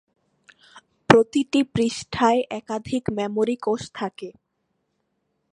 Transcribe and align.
প্রতিটি 1.09 1.59
পৃষ্ঠায় 1.73 2.41
একাধিক 2.59 3.03
মেমরি 3.17 3.55
কোষ 3.57 3.81
থাকে। 3.95 4.29